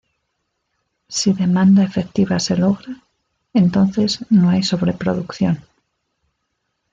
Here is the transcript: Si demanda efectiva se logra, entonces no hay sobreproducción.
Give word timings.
Si 1.09 1.31
demanda 1.31 1.83
efectiva 1.83 2.39
se 2.39 2.57
logra, 2.57 3.03
entonces 3.53 4.25
no 4.31 4.49
hay 4.49 4.63
sobreproducción. 4.63 5.59